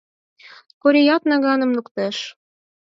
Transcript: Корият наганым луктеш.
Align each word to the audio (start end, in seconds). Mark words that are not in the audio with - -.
Корият 0.81 1.23
наганым 1.29 1.71
луктеш. 1.77 2.17